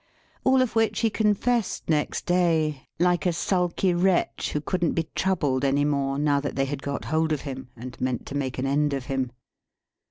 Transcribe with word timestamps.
All 0.43 0.63
of 0.63 0.75
which 0.75 1.01
he 1.01 1.11
confessed 1.11 1.87
next 1.87 2.25
day, 2.25 2.87
like 2.97 3.27
a 3.27 3.31
sulky 3.31 3.93
wretch 3.93 4.51
who 4.53 4.59
couldn't 4.59 4.93
be 4.93 5.11
troubled 5.13 5.63
any 5.63 5.85
more, 5.85 6.17
now 6.17 6.39
that 6.39 6.55
they 6.55 6.65
had 6.65 6.81
got 6.81 7.05
hold 7.05 7.31
of 7.31 7.41
him, 7.41 7.69
and 7.77 8.01
meant 8.01 8.25
to 8.25 8.35
make 8.35 8.57
an 8.57 8.65
end 8.65 8.93
of 8.95 9.05
him. 9.05 9.31